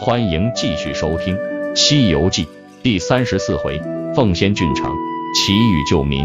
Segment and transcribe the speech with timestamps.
[0.00, 1.36] 欢迎继续收听
[1.74, 2.44] 《西游记》
[2.84, 3.82] 第三十四回：
[4.14, 4.94] 奉仙郡城，
[5.34, 6.24] 祈雨救民。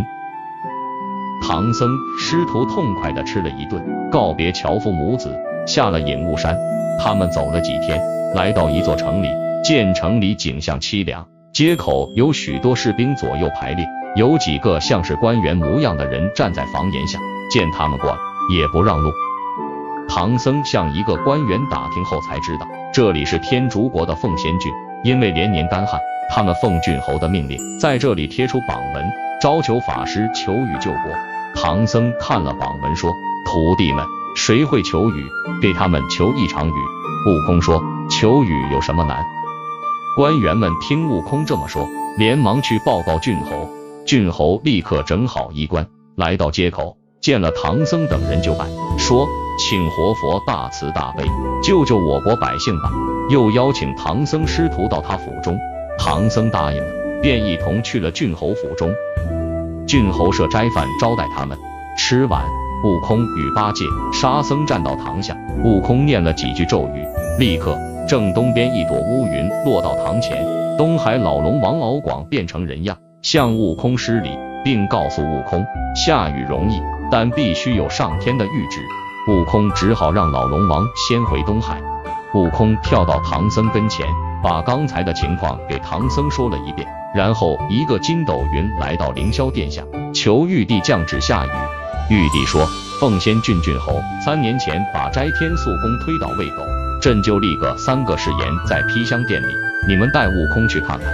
[1.42, 1.89] 唐僧
[2.20, 5.36] 师徒痛快的吃了一顿，告别樵夫母子，
[5.66, 6.56] 下了隐雾山。
[7.04, 8.00] 他们走了几天，
[8.36, 9.28] 来到一座城里，
[9.64, 13.84] 见城里景象凄凉，街口有许多士兵左右排列，
[14.16, 17.18] 有几个像是官员模样的人站在房檐下，
[17.50, 18.18] 见他们过来，
[18.55, 19.10] 也不让路。
[20.08, 24.71] 唐僧向一个官员打听后，才知道这里是天竺国的奉仙郡。
[25.04, 29.04] 因为连年干旱，他们奉郡侯的命令，在这里贴出榜文，
[29.42, 31.02] 招求法师求雨救国。
[31.56, 33.11] 唐僧看了榜文，说
[33.45, 34.06] ：“徒弟们，
[34.38, 35.25] 谁会求雨？
[35.61, 36.72] 给他们求一场雨。”
[37.28, 39.25] 悟空说：“求雨有什么难？”
[40.16, 43.67] 官员们听悟空这么说，连忙去报告郡侯。
[44.05, 49.27] 郡侯立刻整好衣冠，来到街口，见了唐僧等人就拜，说。
[49.57, 51.23] 请活佛大慈大悲，
[51.61, 52.89] 救救我国百姓吧！
[53.29, 55.57] 又邀请唐僧师徒到他府中，
[55.97, 58.91] 唐僧答应了，便一同去了郡侯府中。
[59.85, 61.57] 郡侯设斋饭招待他们，
[61.97, 62.43] 吃完，
[62.83, 67.05] 悟空与八戒、沙僧站到堂下，悟空念了几句咒语，
[67.37, 70.43] 立刻正东边一朵乌云落到堂前，
[70.77, 74.31] 东海老龙王敖广变成人样，向悟空施礼，
[74.63, 75.63] 并告诉悟空，
[75.95, 76.81] 下雨容易，
[77.11, 78.81] 但必须有上天的谕旨。
[79.25, 81.81] 悟空只好让老龙王先回东海。
[82.33, 84.05] 悟空跳到唐僧跟前，
[84.43, 89.81] 把刚才的情况给唐僧说了一遍，然后一个筋斗云来到凌霄殿下，
[90.13, 91.49] 求玉帝降旨下雨。
[92.09, 92.65] 玉帝说
[92.99, 93.93] ：“凤仙郡郡侯
[94.25, 96.61] 三年前把斋天素宫推倒喂狗，
[97.02, 99.55] 朕就立个三个誓言在披香殿里，
[99.87, 101.08] 你们带悟空去看看。”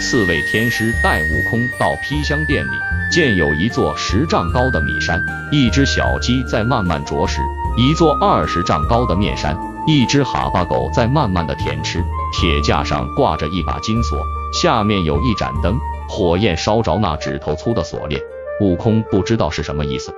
[0.00, 2.70] 四位天师带悟空到披香殿里。
[3.10, 7.40] 见有一座十丈高的米山，一只小鸡在慢慢啄食；
[7.76, 9.56] 一座二十丈高的面山，
[9.86, 12.04] 一只哈巴狗在慢慢的舔吃。
[12.32, 14.18] 铁架上挂着一把金锁，
[14.52, 15.78] 下面有一盏灯，
[16.08, 18.20] 火焰烧着那指头粗的锁链。
[18.60, 20.12] 悟空不知道是什么意思。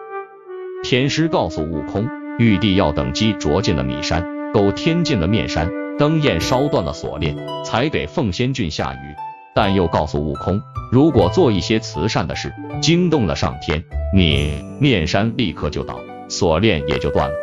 [0.82, 9.14] 天师告诉悟空，玉帝要等鸡啄进了米山，狗添进了面山，灯焰烧断了锁链，才给凤仙郡下雨。
[9.54, 10.60] 但又告诉悟空。
[10.90, 12.52] 如果做一些慈善的事，
[12.82, 13.80] 惊动了上天，
[14.12, 17.34] 你面山立刻就倒，锁链也就断了。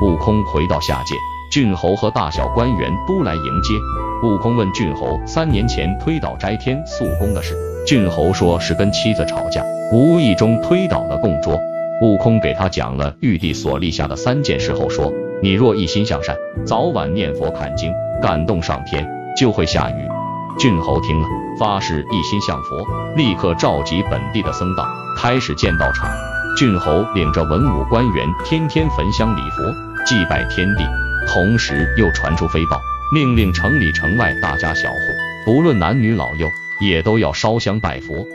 [0.00, 1.16] 悟空回到下界，
[1.50, 3.74] 郡侯和大小官员都来迎接。
[4.22, 11.58] 悟空问郡侯三年前推倒斋天素宫的事，郡侯说是跟妻子吵架，无意中推倒了供桌。
[12.00, 15.12] 悟空给他讲了玉帝所立下的三件事后说，
[15.42, 17.92] 你若一心向善，早晚念佛看经，
[18.22, 19.04] 感动上天，
[19.36, 20.21] 就会下雨。
[20.58, 21.28] 郡侯听了。
[21.58, 26.10] 发誓一心向佛，立刻召集本地的僧道，开始建道场。
[26.56, 29.62] 郡侯领着文武官员，天天焚香礼佛，
[30.06, 30.84] 祭拜天地。
[31.28, 32.80] 同时又传出飞报，
[33.14, 34.96] 命令城里城外大家小户，
[35.44, 36.48] 不论男女老幼，
[36.80, 38.26] 也都要烧香拜佛。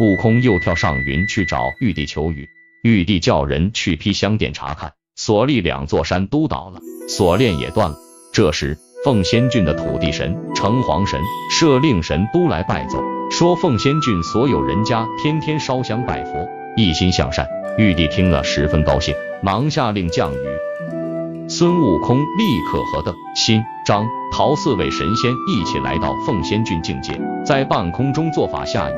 [0.00, 2.48] 悟空又跳上云去找玉帝求雨，
[2.82, 7.96] 玉帝叫人去披香殿查看，所立两座山都倒了，锁链也断了。
[8.32, 8.76] 这时。
[9.04, 11.20] 凤仙郡的土地神、城隍神、
[11.50, 12.98] 社令神都来拜奏，
[13.30, 17.46] 说凤仙郡所有人家天天烧香拜佛，一心向善。
[17.76, 20.38] 玉帝听了十分高兴，忙下令降雨。
[21.50, 27.12] 孙悟空立刻和邓、辛、张、陶四位神仙一起来到凤仙郡境界，
[27.44, 28.94] 在半空中做法下雨。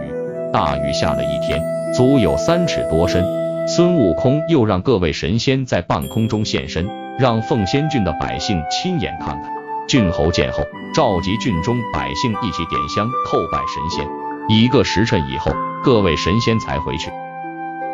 [0.53, 1.61] 大雨下了一天，
[1.93, 3.25] 足有三尺多深。
[3.67, 6.89] 孙悟空又让各位神仙在半空中现身，
[7.19, 9.57] 让凤仙郡的百姓亲眼看看。
[9.87, 14.09] 郡侯见后，召集郡中百姓一起点香叩拜神仙。
[14.49, 15.53] 一个时辰以后，
[15.85, 17.09] 各位神仙才回去。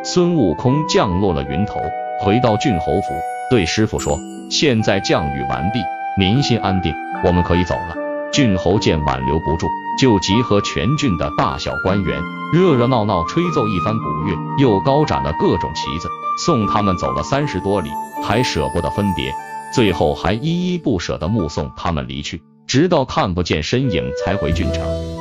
[0.03, 1.81] 孙悟空降落了云头，
[2.21, 3.15] 回到郡侯府，
[3.51, 4.19] 对师傅说
[4.51, 5.81] ：“现在降雨完毕，
[6.19, 6.95] 民心安定，
[7.25, 7.95] 我们可以走了。”
[8.33, 9.69] 郡侯见挽留不住，
[10.01, 12.19] 就集合全郡的大小官员，
[12.55, 16.09] 热热闹闹吹奏一番鼓乐，又高展了各种旗子，
[16.47, 17.91] 送他们走了三十多里，
[18.25, 19.31] 还舍不得分别。
[19.73, 25.12] 最后还依依不舍地目送他们离去，直到看不见身影才回郡城。